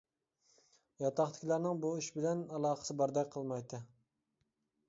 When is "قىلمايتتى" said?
3.37-3.85